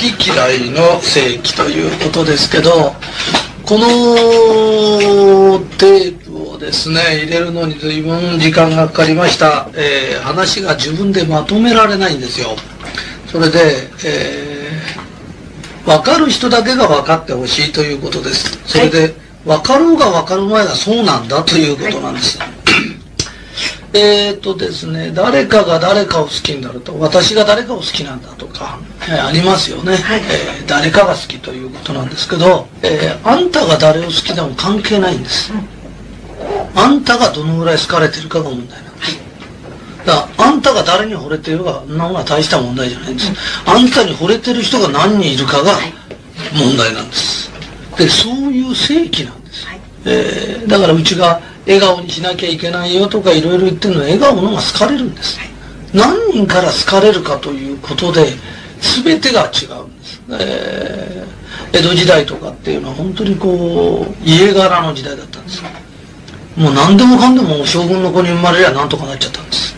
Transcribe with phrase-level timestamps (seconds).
[0.00, 2.94] き嫌いの正規ということですけど
[3.66, 12.48] このテープをですね入れるのに随分時間がかかりました、えー、話が自分でまとめられないんですよ。
[13.26, 13.58] それで、
[14.04, 18.58] えー、分かる人だけが分かってほしいということです。
[18.66, 19.12] それで、はい、
[19.44, 22.59] 分かろうが分かる前がそうなんだということなんです、はい
[23.92, 35.52] えっ、ー、とですね、誰かが誰かを好きになると、私が誰かを好きなんだとか、えー、ありますよね、はい、えー、誰かが好きということなんですけど、えあんたが誰を好きでも関係ないんです。
[36.74, 39.18] あんたがどのぐらい好かれてるかが問題なんです。
[40.06, 43.32] だからあんたが誰に惚れているかそんなものは大した問題じゃないんです。
[43.66, 45.72] あんたに惚れてる人が何人いるかが
[46.52, 47.50] 問題なんです。
[47.98, 49.66] で、そういう正規なんです。
[50.06, 51.40] えー、だからうちが
[51.70, 55.38] 笑顔にしなきゃいけないよとかいろいろ言ってるのは笑顔のが好かれるんです。
[55.94, 58.26] 何人から好かれるかということで
[59.04, 60.22] 全てが違うんです。
[60.30, 65.62] えー、江戸時代とかっていうのは本当にこう家柄の時代だったんです。
[66.56, 69.76] もう何でもかんでも将軍の子に生まれりゃなんとかなっちゃったんです。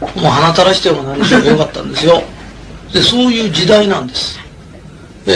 [0.00, 2.22] もう鼻垂らしても何してもよかったんですよ。
[2.92, 4.38] で、そういう時代なんです。
[5.26, 5.30] え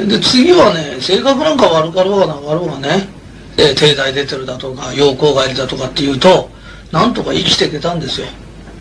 [0.00, 3.08] ー、で、次はね、性格なんか悪かろうがなかろうがね、
[3.56, 6.50] えー、停出てるだとか、陽光帰りだとかっていうと、
[6.90, 8.26] なんとか生きていけたんですよ。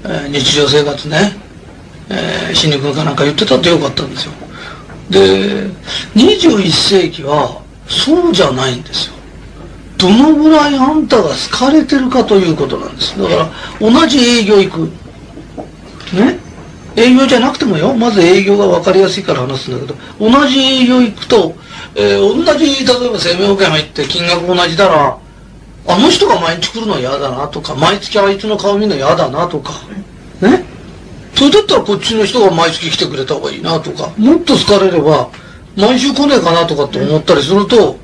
[0.05, 1.37] えー、日常生活ね。
[2.09, 4.33] えー、死にくかなんか言ってたってよかったんですよ。
[5.09, 5.67] で、
[6.15, 9.13] 21世紀は、そうじゃないんですよ。
[9.97, 13.17] どのぐらいあんたが好かれてるかということなんです。
[13.17, 14.91] だから、同じ営業行く。
[16.13, 16.42] ね
[16.95, 17.93] 営業じゃなくてもよ。
[17.93, 21.55] まず営業が分かりやすいから話すんだけど、同じ営業行くと、
[21.95, 25.17] えー、同じ、例えば生命保険入って金額同じだら、
[25.85, 29.73] あの人が毎日来るの嫌だなとか、毎月あいつの顔見るの嫌だなとか、
[30.41, 30.63] ね？
[31.35, 35.29] それだったらこっちの人が毎月来てくれた方がいいなとか、もっと好かれれば、
[35.75, 37.97] 毎週来ねえかなとかって思ったりすると、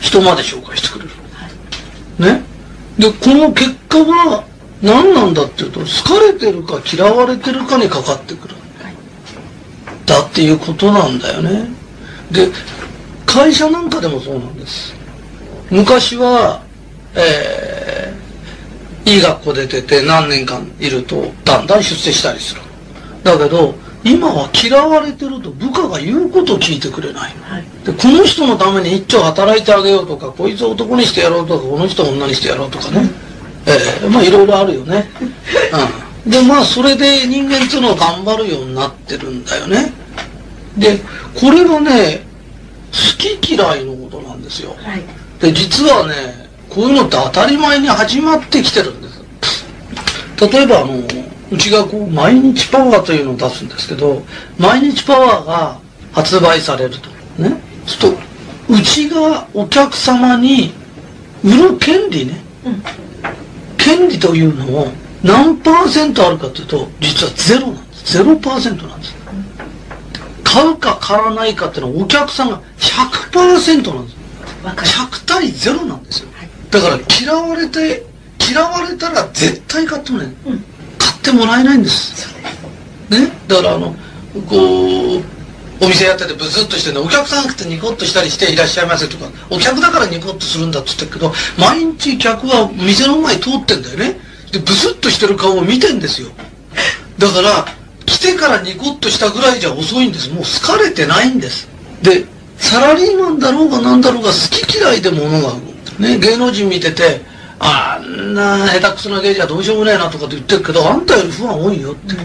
[0.00, 1.10] 人まで紹介してくれる。
[2.18, 2.42] ね？
[2.98, 4.44] で、この結果は
[4.82, 8.54] 何なんだっていうと、好かれてるか嫌われてるかにかかってくる。
[10.06, 11.68] だっていうことなんだよね。
[12.30, 12.48] で、
[13.26, 14.94] 会社なんかでもそうなんです。
[15.70, 16.62] 昔は、
[17.14, 22.60] えー、いい学校出てて何年間いるとだんだん出世したりする。
[23.22, 23.74] だけど、
[24.04, 33.08] 今は嫌われてると部下が言うことを聞いてくれない、はい、でこの人のために一丁働いてあげようとかこいつを男にしてやろうとかこの人を女にしてやろうとかね、
[33.66, 35.10] えー、まあいろいろあるよね、
[36.24, 39.92] うん、でまあそれで人間っていうのは頑張るようになってるんだよね。
[40.76, 41.00] で
[41.34, 42.26] これがね
[42.92, 45.02] 好き嫌いのことなんですよ、はい、
[45.40, 49.14] で実はねこういうのって当たり前に始まってきてるんです。
[50.52, 51.00] 例えばあの
[51.50, 54.24] うちがこう毎日パワーというのを出すんですけど
[54.58, 55.78] 毎日パワーが
[56.12, 57.08] 発売されると
[57.42, 57.56] ね。
[57.86, 58.18] ちょっと
[58.68, 60.72] うちがお客様に
[61.44, 62.82] 売る権利ね、うん、
[63.84, 64.88] 権利というのを
[65.22, 68.12] 何パーセントあるかというと実はゼロなんです。
[68.14, 69.14] ゼロパーセントなんです。
[70.42, 74.16] 買うか買わないかっていうのはお客さんが100%なんです。
[74.64, 76.28] 100対0なんですよ。
[76.70, 78.06] だから嫌われて
[78.50, 80.64] 嫌われたら絶対買ってもらえない、うん、
[80.98, 82.34] 買ってもらえないんです。
[83.10, 83.30] ね？
[83.46, 83.94] だからあの
[84.48, 85.22] こう
[85.80, 94.20] お店やっててブスッとしてねお客さん来てニコッとしたりしていらっしゃいませとかお客だからニコッとするんだって言ってけど毎日客は店の前通ってんだよね。
[94.52, 96.28] でブスッとしてる顔を見てんですよ。
[97.18, 97.66] だから
[98.06, 100.30] 来てからニコッとしたぐらいじゃ遅いんです。
[100.30, 101.68] もう好かれてないんです。
[102.02, 102.24] で
[102.58, 105.54] サラリーマンだろうが何だろうが好き嫌いで物が
[105.98, 107.20] ね芸能人見てて
[107.58, 112.18] あんな下手くそな芸じゃどうしようもないなとかって言ってるけどあんたよりファン多いよって、うん、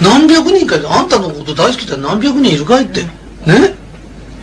[0.00, 3.74] 何百人かあんたのこと大好きって何百人いるかいってね？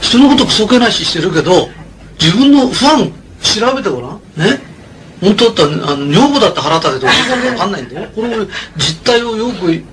[0.02, 1.70] 人のことクソけなししてるけど
[2.20, 4.60] 自分のファン調べてごらんね？
[5.22, 8.30] 本当だったらあの女房だって腹立てて分かんないんだよこれ
[8.76, 9.84] 実態をよく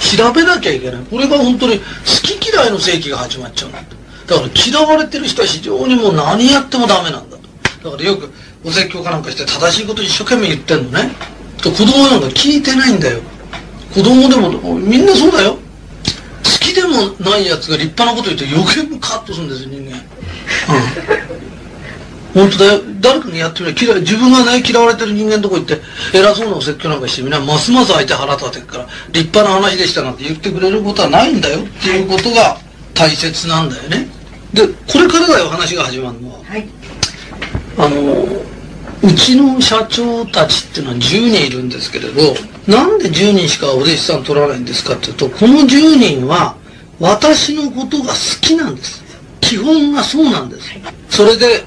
[0.00, 1.04] 調べなきゃいけない。
[1.04, 1.84] これが本当に好
[2.22, 3.80] き嫌いの世紀が始まっちゃうんだ
[4.26, 7.42] だから嫌われてる人は非常にもう何やってもダメなんだと。
[7.90, 8.30] だからよく
[8.64, 11.10] お説教かなんかして正しいこと一生懸命言ってんのね。
[11.62, 13.20] と子供なんか聞いてないんだよ。
[13.94, 15.56] 子供でもみんなそうだよ。
[16.44, 16.88] 好きでも
[17.30, 19.96] ないやつが立派なこと言って余計にカッとするんですよ人間。
[19.96, 21.32] うん
[22.34, 22.80] 本当だよ。
[23.00, 25.80] 誰かにやってみれば、自分がね、嫌われてる人間のとこ行って、
[26.14, 32.58] 偉そうなお説教なんかしてみな、ますます相手腹立てるから、立派な話でしたなんて言ってくれることはないんだよっていうことが
[32.94, 34.08] 大切なんだよね。
[34.54, 36.38] で、これからだよ、話が始まるのは。
[36.44, 36.66] はい。
[37.76, 38.26] あの、
[39.02, 42.34] うちの社長たちっていうのは10人いるんですけれど、
[42.66, 46.56] なんで10人しかお弟子さん取らないんですかっていうと、この10人は、
[47.00, 49.02] 私のことが好きなんです。
[49.40, 50.70] 基本がそうなんです。
[51.10, 51.60] それで、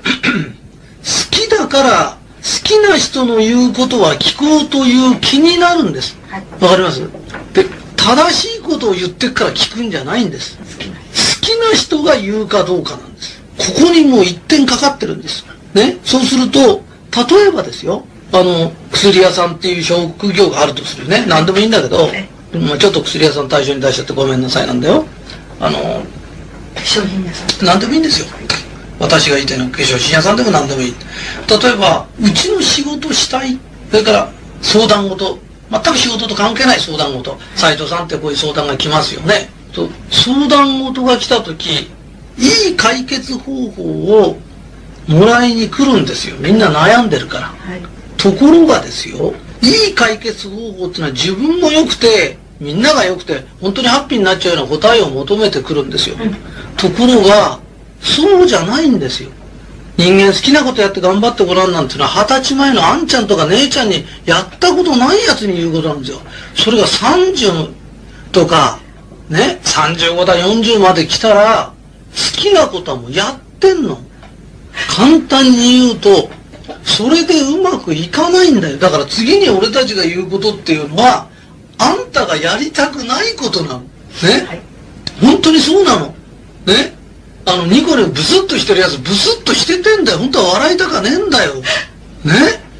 [1.03, 6.15] 好きだから、好きな人の言うことは聞こうという気になるんです。
[6.61, 7.01] わかります？
[7.53, 7.65] で、
[7.97, 10.57] 正しいことを言ってから聞くんじゃないんです。
[10.57, 10.63] 好
[11.41, 13.41] きな人が言うかどうかなんです。
[13.57, 15.43] ここにもう一点かかってるんです。
[15.73, 15.97] ね？
[16.03, 16.84] そうすると、
[17.15, 21.25] 例えばですよ、あの、薬屋さんっていう職業があるとするね。
[21.27, 22.09] 何でもいいんだけど、
[22.59, 25.05] まあ、ちょっと薬屋さん対象に出しちゃってごめんなさいなんだよ。
[25.59, 25.77] あの、
[26.73, 27.65] 化粧品屋さん。
[27.65, 28.27] 何でもいいんですよ。
[28.99, 30.93] 私が言いたいのは化粧品屋さんでも何でもいい。
[31.49, 33.57] 例えば、うちの仕事したい。
[33.91, 34.29] それから
[34.61, 35.39] 相談事。
[35.71, 37.37] 全く仕事と関係ない相談事。
[37.55, 39.49] 斎藤さんってこういう相談が来ますよね。
[39.73, 41.91] と相談事が来た時、
[42.37, 44.37] いい解決方法を
[45.07, 46.35] もらいに来るんですよ。
[46.39, 47.47] みんな悩んでるから。
[47.47, 47.81] はい、
[48.17, 56.15] ところがですよ、いい解決方法っていうのは自分も良くて、みんなが良くて、本当にハッピーになっちゃうような答えを求めてくるんですよ。
[56.19, 56.33] うん、
[56.77, 57.59] ところが、
[58.01, 59.29] そうじゃないんですよ。
[59.97, 66.19] 人間好きなことやって頑張ってごらんなんていうのは二十歳前のあんちゃんとか姉ちゃんにやったことないやつに言うことなんですよ。
[66.53, 67.69] それが30
[68.31, 68.79] とか、
[69.29, 71.73] ね、35だ40まで来たら、
[72.11, 73.99] 好きなことはもうやってんの。
[74.95, 76.29] 簡単に言うと、
[76.83, 78.77] それでうまくいかないんだよ。
[78.77, 81.27] だから次に俺たちが言うことっていうのは、
[81.77, 83.79] あんたがやりたくないことなの。
[83.79, 83.87] ね、
[84.47, 84.61] はい、
[85.21, 86.07] 本当にそうなの。
[86.65, 86.95] ね？
[87.45, 90.17] あの、ニコルブスッとしてるやつ、ブスッとしててんだよ。
[90.19, 91.55] 本当は笑いたかねえんだよ。
[91.55, 91.63] ね？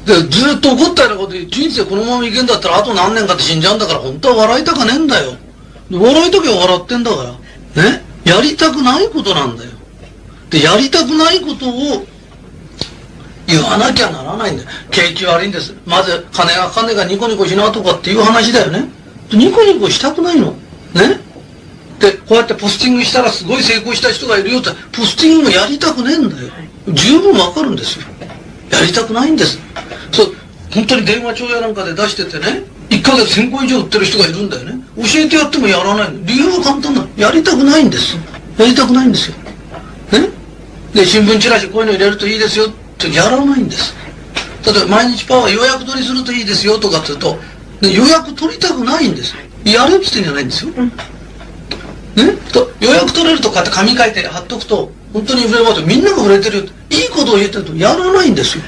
[0.04, 5.36] で、ずっと怒ったようなことで、人生このままいけんだったら、あと何年かって死んじゃうんだから、本当は笑いたかねえんだよ。
[5.90, 7.38] 笑いたきゃ笑ってんだか
[7.74, 7.82] ら。
[7.82, 8.02] ね？
[8.24, 9.70] やりたくないことなんだよ。
[10.50, 12.06] で、やりたくないことを
[13.46, 14.68] 言わなきゃならないんだよ。
[14.90, 15.74] 景気悪いんです。
[15.86, 18.88] まず、金がかかんねえかニコニコしなとかっていう話だよね。
[19.32, 20.52] ニコニコしたくないの。
[20.94, 21.20] ね
[21.98, 26.50] で、こうやってポスティングしたらすごい成功した人がいるよって、ポスティングもやりたくねえんだよ。
[26.88, 28.06] 十分わかるんですよ。
[28.70, 29.58] やりたくないんです。
[30.12, 30.34] そう、
[30.72, 34.80] 本当に電話帳やなんかで出しててね、1ヶ月1000個以上売ってる人がいるんだよね。
[34.96, 36.24] 教えてやってもやらないの。
[36.24, 37.08] 理由は簡単なの。
[37.16, 38.16] やりたくないんです。
[38.58, 39.36] やりたくないんですよ。
[40.12, 40.35] ね
[40.96, 42.70] で、新聞チラシこういうの入れるといいですよ。
[42.70, 43.94] ってやらないんです。
[44.64, 47.36] 例えば毎日パワー予約取りするといいですよとかって言うと、
[47.82, 49.34] 予約取りたくないんです。
[49.62, 50.72] やるって言ってんじゃないんですよ。
[50.72, 50.88] ね？
[52.50, 58.64] と予約取れるとかって紙書いて貼っとくと本当に触れますみんなが触れてるいいことを言ってるとやらないんですよ。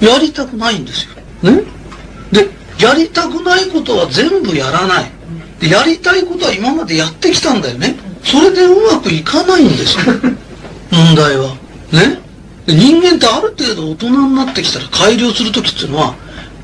[0.00, 1.14] やりたくないんですよ。
[1.52, 1.62] ね？
[2.32, 2.48] で
[2.82, 5.10] やりたくないことは全部やらない。
[5.60, 7.96] でやりたいことは今までやってきたんだよね。
[8.24, 10.14] それでうまくいかないんですよ
[10.90, 11.54] 問題は
[11.92, 12.20] ね？
[12.66, 16.14] 人間ってある程度大人になってきたら改良する時っていうのは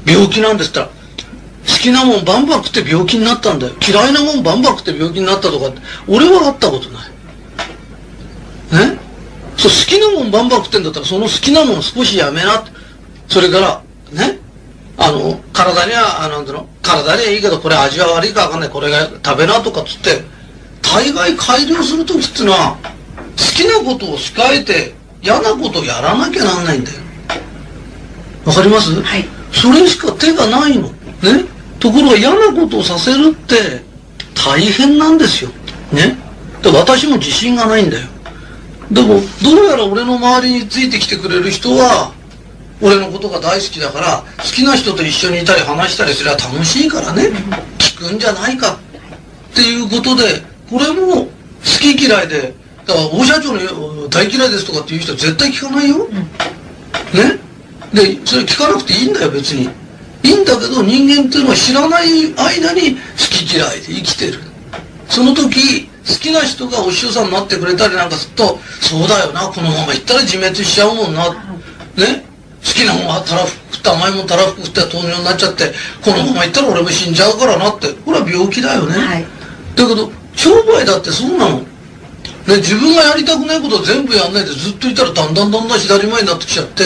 [0.04, 0.92] 病気なんですったら好
[1.80, 3.74] きなもんバンバン食って病気になったんだよ。
[3.80, 7.10] 嫌いなもんバンバン食って病気になったとかって、俺は会ったことない。
[8.90, 8.98] ね？
[9.56, 12.64] そう、好きなもんバンバン食ってんだったら、その好きなもん少しやめな。
[13.28, 13.82] それから、
[14.12, 14.38] ね？
[14.96, 18.70] あの、体には、あなんの、体にはいいけど、これ味は悪いかわかんない。
[18.70, 20.22] これが食べなとかっつって、
[20.82, 22.76] 大概改良するときっていうのは、
[23.36, 26.98] きなことを控えて、嫌なことをやらなきゃなんないんだよ。
[28.44, 29.00] わかります？
[29.02, 29.24] はい。
[29.52, 30.88] それしか手がないの。
[30.88, 30.92] ね？
[31.80, 33.82] ところが嫌なことをさせるって
[34.34, 35.50] 大変なんですよ。
[35.92, 36.16] ね？
[36.62, 38.06] で私も自信がないんだよ。
[38.90, 42.12] でも、どうやら俺の周りについてきてくれる人は、
[42.80, 47.30] 俺のことが大好きだから、好きな人と一緒にいたり話したりすれば楽しいからね、
[47.78, 48.78] 聞くんじゃないか
[49.50, 51.30] っていうことで、これも好
[51.80, 52.54] き嫌いで、
[52.86, 56.06] だから大社長の大嫌いですとかっていう人は絶対聞かないよ。
[56.06, 56.26] ね？
[57.92, 59.68] で、それ聞かなくていいんだよ、別に。
[60.22, 63.00] いいんだけど人間っていうのは知らない間に好
[63.30, 64.40] き嫌いで生きてる。
[65.08, 71.32] その時好きな人がお師匠さんになってくれたりなんかするとそうだよなこのままいったら自滅しちゃうもんな。
[71.96, 72.24] ね？
[72.64, 77.92] 好きなもんはたらふくって甘いもんたらふくって糖尿になっちゃってこのままいったら俺も死んじゃうからなって。
[78.04, 79.24] これは病気だよね、はい、
[79.76, 81.60] だけど商売だってそうなの
[82.46, 86.84] ね、自分がやりたくないことを全部やんないでずっといたらだんだんだんだん左前になってきちゃって。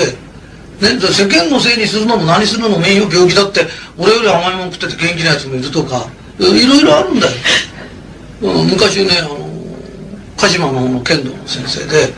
[0.80, 3.60] ね、世間のせいにするのも何するのもいいよ病気だって
[3.98, 6.06] 俺より甘いもん食ってて元気なやつもいるとか
[6.38, 7.32] いろいろあるんだよ、
[8.40, 9.36] うん、昔ねあの
[10.38, 12.14] 鹿島のの剣道の先生で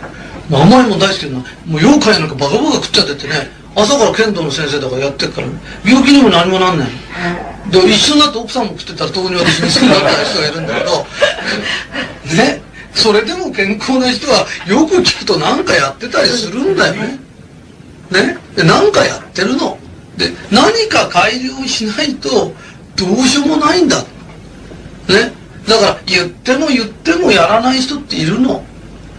[0.49, 3.35] 甘いもん大好きなもう妖怪なんかバカバカ食っちゃっててね
[3.75, 5.47] 朝から剣道の先生だからやってっから、
[5.83, 6.91] 病気にも何もなんない
[7.71, 11.07] で一緒になって奥さんも食ってたら特に私に好きになった人がいるんだけど。
[12.37, 17.19] ねそれでも健康な人はよく聞くと何かやってたりするんだよね
[18.11, 18.39] ね？
[18.55, 19.79] で何かやってるの
[20.17, 22.53] で何か改良しないと
[22.97, 25.33] どうしようもないんだね？
[25.67, 28.65] だから言っても言ってもやらない人っているの。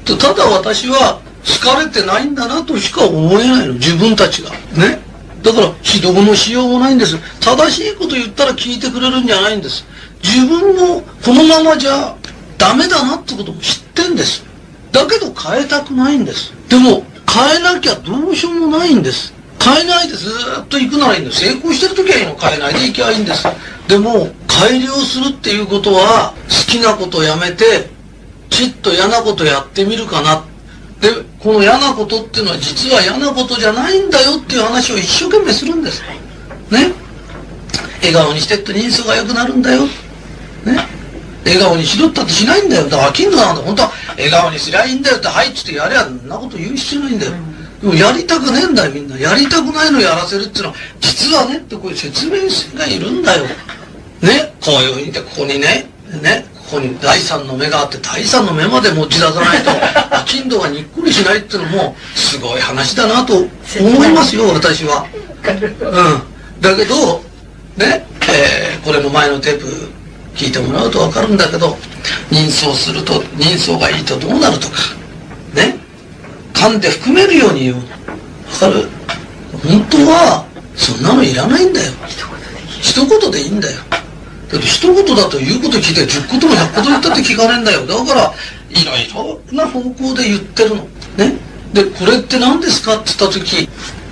[0.05, 1.21] ただ私は
[1.63, 3.73] 好かれてないんだなとしか思えないの。
[3.73, 4.51] 自分たちが。
[4.51, 4.99] ね？
[5.41, 7.17] だから指導のしようもないんです。
[7.41, 9.85] 正しいこと言ったら聞いてくれるんじゃないんです。
[10.21, 12.15] 自分もこのままじゃ
[12.57, 14.43] ダメだなってことも知ってんです。
[14.91, 16.53] だけど変えたくないんです。
[16.69, 19.33] でも変えなきゃどうしようもないんです。
[19.61, 20.29] 変えないでず
[20.61, 21.39] っと行くならいいんです。
[21.39, 22.35] 成功してる時はいいの。
[22.35, 23.47] 変えないで行きゃいいんです。
[23.87, 27.89] でも改良するっていうことは好きなことやめて
[28.49, 30.43] ちっと嫌なことやってみるかな。
[31.01, 36.01] で、この嫌なことっていうのは実は嫌なことじゃないんだよっていう話を一生懸命するんです。
[36.69, 36.91] ね。
[37.99, 39.83] 笑顔にしてって人相が良くなるんだよ。
[40.65, 40.87] ね。
[41.45, 42.89] 笑顔にしろったってしないんだよ。
[42.89, 43.61] だから、金土なんだ。
[43.61, 47.31] 本当は笑顔にすりゃいいんだよって、はいっつってやりゃ、んなこと言う必要ないんだよ。
[47.81, 49.17] でもやりたくねえんだよ、みんな。
[49.17, 53.45] やりたくないのやらせるっていうのは、実はねってこういう説明性がいるんだよ。
[54.21, 54.53] ね。
[54.61, 55.89] こういうふうにで、ここにね、
[56.21, 59.71] ね、ここに第三の目があって第三の目まで持ち出さないと
[60.25, 63.47] 金土がにっくりしないっていうのもすごい話だなと思
[64.05, 65.05] いますよ私は。
[65.43, 67.21] うん、だけど
[67.75, 70.02] ね、えー、これも前のテープ
[70.35, 71.77] 聞いてもらうと分かるんだけど
[72.31, 74.73] 人相すると人相がいいとどうなるとか。
[75.53, 75.75] ね。
[76.53, 77.75] 噛んで含めるように言う。
[77.75, 78.89] 分かる？
[79.63, 81.91] 本当はそんなのいらないんだよ。
[82.81, 83.79] 一言でいいんだよ。
[84.51, 87.85] だって一言だと言うこと聞いて10言も100言言ったって聞かねえんだよ。
[87.85, 88.33] だから
[88.69, 90.83] いろいろな方向で言ってるの。
[91.17, 91.37] ね。
[91.73, 92.95] でこれって何ですか？
[92.95, 93.69] って言った時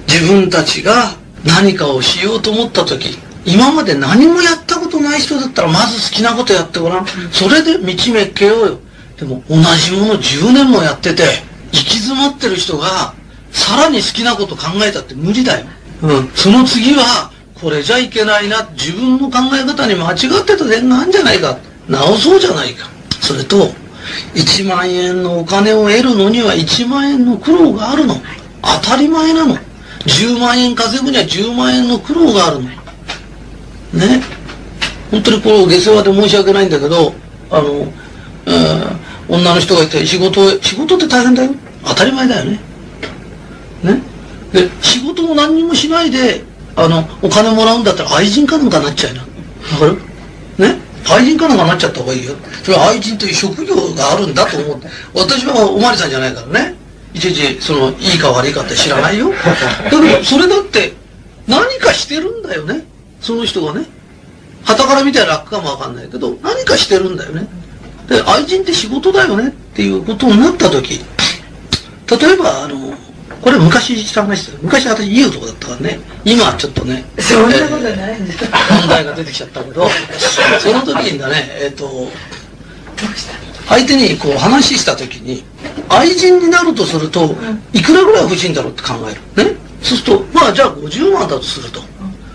[0.08, 3.18] 自分たちが何かをしようと思った時。
[3.46, 7.06] 今まで何もやったことない人だったらまず好きなことやってごらん。
[7.32, 8.80] それで道めっけようよ。
[9.18, 11.24] でも同じもの10年もやってて、
[11.72, 13.14] 行き詰まってる人が、
[13.52, 15.66] さらに好きなこと考えたって無理だよ。
[16.04, 16.32] うん。
[16.36, 18.68] その次は、これじゃいけないな。
[18.74, 21.58] 自分の考え方に間違ってた点があるんじゃないか。
[21.88, 22.90] 直そうじゃないか。
[23.22, 23.72] それと、
[24.34, 28.16] 1万円のお金を得るのには1万円の苦労があるの。
[28.62, 29.56] 当たり前なの。
[30.06, 32.70] 10万円稼ぐには10万円の苦労があるの。
[33.94, 34.22] ね。
[35.12, 37.14] 本当にこの下世話で申し訳ないんだけど
[37.50, 37.92] あの、
[38.46, 41.52] えー、女の人がいて仕事仕事って大変だよ。
[41.86, 42.60] 当たり前だよね。
[43.84, 44.02] ね。
[44.54, 46.44] で仕事も何にもしないで
[46.76, 49.22] あのお金もらうんだったら愛人かなんかなっちゃいな。
[49.22, 49.28] わ
[49.80, 49.98] かる？
[50.58, 50.80] ね。
[51.10, 52.34] 愛人かなんかなっちゃった方がいいよ。
[52.64, 56.76] それは愛人という職業があるんだと思って私はおまりさんじゃないからね。
[57.14, 59.32] いちいちそのいいか悪いかって知らないよ。
[59.32, 60.94] だけどそれだって
[61.48, 62.86] 何かしてるんだよね。
[63.22, 63.86] その人がね
[64.64, 67.48] 旗から見たら楽かもわかんないけど何かしてるんだよね。
[68.08, 71.00] で愛人って仕事だよねっていうことになった時
[72.20, 72.94] 例えばあの
[73.42, 76.00] これ昔した話です昔私いい男だったからね。
[76.26, 79.88] 今はちょっとねそんなことないんです、えー、問題が出てきちゃったけど
[80.60, 81.90] その時にだねえっ、ー、と
[83.68, 85.44] 相手にこう話した時に
[85.90, 87.36] 愛人になるとすると
[87.74, 89.50] いくらぐらい欲しいんだろうって考える。
[89.50, 89.56] ね。
[89.82, 91.82] そうするとまあじゃあ50万だとすると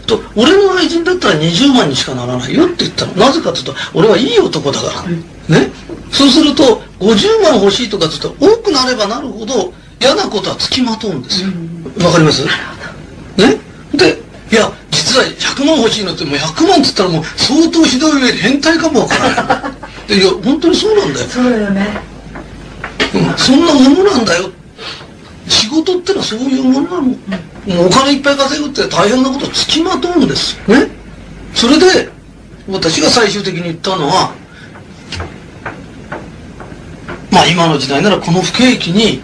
[0.07, 3.13] と俺の愛人だったら20万にしかならないよって言ったの。
[3.15, 5.03] なぜかというと俺はいい男だか
[5.49, 5.71] ら、ね。
[6.11, 11.49] そうすると50万欲しいとかって言ったら多くなればなるほど嫌なことはつきまとうんですよ。
[12.05, 12.45] わ、かります？
[12.45, 12.51] ね。
[13.93, 14.19] で
[14.53, 19.73] いや実は100万欲しいのってもう100万っつったらもう相当ひどい上に変態かもわからない。
[20.09, 21.27] でいや本当にそうなんだよ。
[21.29, 22.01] そうだよね、
[23.15, 24.51] うん、そんなものなんだよ。
[25.49, 27.19] 仕事ってのはそういうものなの、うん
[27.69, 30.57] お金いっぱい稼ぐって大変なことつきまとうんです。
[30.69, 30.89] ね。
[31.55, 32.09] それで、
[32.69, 34.33] 私が最終的に言ったのは、
[37.31, 39.23] まあ今の時代ならこの不景気に、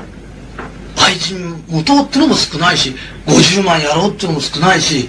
[0.96, 2.94] 愛人持とうってのも少ないし、
[3.26, 5.08] 50万やろうってのも少ないし、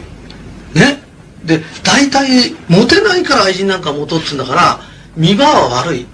[0.74, 1.02] ね。
[1.44, 4.80] で、大体、モテないから愛人なんか持とうってうんだから、
[5.16, 6.06] 見栄は悪い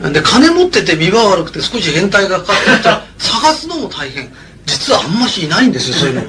[0.00, 0.12] なん。
[0.12, 4.30] で、金持ってて見栄悪くて少し変態がかかってたら、探すのも大変。
[4.66, 6.22] 実はあんましいないんですよ、そういうの。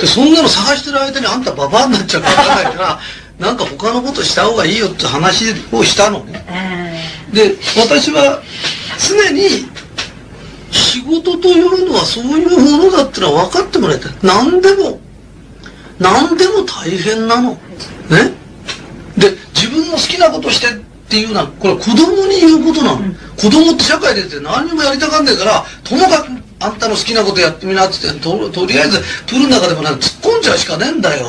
[0.00, 3.00] でそんなの探してる間にあんたババアになっちゃうからないから
[3.38, 6.44] なんか他のことした方がいいよって話をしたのね。
[7.32, 8.40] で私は
[8.98, 9.66] 常に
[10.70, 14.12] 仕事というのはそういうものだってのは分かってもらいたい。
[14.22, 15.00] 何でも
[15.98, 17.52] 何でも大変なの。
[17.52, 17.58] ね
[19.16, 23.00] で自分の好きなことしてっていうのはこれ子供に言うことなの。
[23.00, 26.28] うん、子供って社会出て何にもやりたがんねえからともかく
[26.62, 31.26] あんたの好きなことやってみなってととりあえずプールの中でもなんか突っ込んじゃうしかねえんだよ。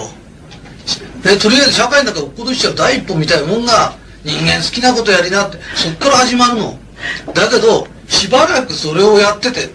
[1.25, 6.77] ね、とりあえず社会の中落っことしちゃう第一歩みたいなもんが人間好きなことやりなってそっから始まるの。
[7.33, 9.71] だけどしばらくそれをやっててずっ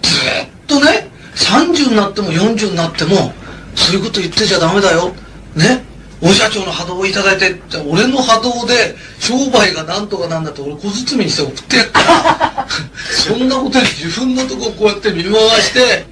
[0.66, 3.32] とね30になっても40になっても
[3.74, 5.12] そういうこと言ってちゃダメだよ。
[5.56, 5.87] ね。
[6.20, 7.54] 大社長の波動をいただいて
[7.88, 12.66] 俺の波動で商売がなんとかなんだって俺小包にして送ってやっから
[13.10, 15.32] そんなことで自分のとここうやって見回
[15.62, 16.06] して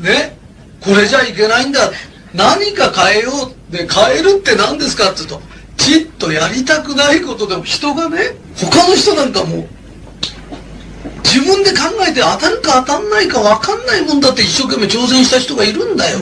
[0.00, 0.36] ね。
[0.80, 1.90] これじゃいけないんだ。
[2.34, 3.30] 何か変えよ
[3.70, 5.42] うで変えるって何ですかって言うと
[5.76, 9.68] ちっとやりたくないことでも人がね他の人なんかもう
[11.22, 16.18] 自分で考えて当たるか当たんないか分かんないもんだって一生懸命挑戦した人がいるんだよ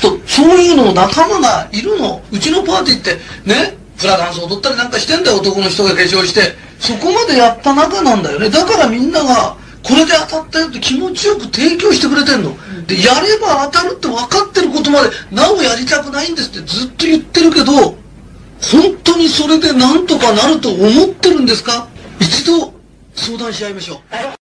[0.00, 2.22] とそういうの仲間がいるの。
[2.30, 3.14] うちのパーティーって
[3.48, 6.54] ねフラダンス踊ったりなんかしてんだよ男の人が化粧して。
[6.80, 8.50] そこまでやった中なんだよね。
[8.50, 12.56] だからみんながこれで当たったよって気持ちよく提供してくれてんの。
[12.86, 17.96] でやれば当たるって分かってることまでなおやりたくないんですってずっと言ってるけど本
[19.04, 21.86] 当にそれでなんとかなると思ってるんですか？
[22.20, 22.74] 一度
[23.14, 24.41] 相談し合いましょう